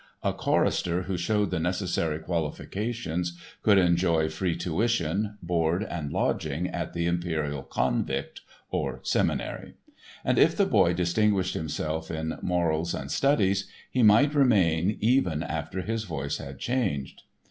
[0.23, 6.93] A chorister who showed the necessary qualifications could enjoy free tuition, board and lodging at
[6.93, 8.41] the Imperial Konvikt
[8.71, 9.75] (or Seminary);
[10.25, 15.83] and if the boy distinguished himself "in morals and studies" he might remain even after
[15.83, 17.21] his voice had changed.